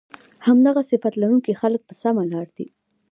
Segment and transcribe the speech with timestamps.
[0.47, 2.67] همدغه صفت لرونکي خلک په سمه لار دي